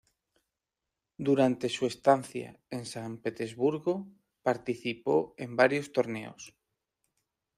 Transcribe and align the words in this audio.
Durante 1.27 1.69
su 1.69 1.85
estancia 1.85 2.59
en 2.71 2.87
San 2.87 3.19
Petersburgo, 3.19 4.07
participó 4.41 5.35
en 5.37 5.55
varios 5.55 5.91
torneos. 5.93 6.57